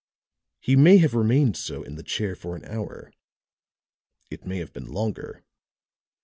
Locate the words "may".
0.75-0.97, 4.47-4.57